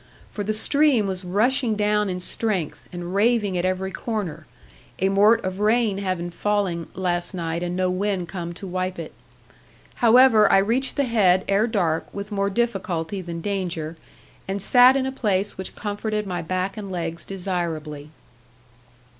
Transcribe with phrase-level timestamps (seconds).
[0.31, 4.47] For the stream was rushing down in strength, and raving at every corner;
[4.97, 9.13] a mort of rain having fallen last night and no wind come to wipe it.
[10.01, 13.95] However, I reached the head ere dark with more difficulty than danger,
[14.47, 18.09] and sat in a place which comforted my back and legs desirably.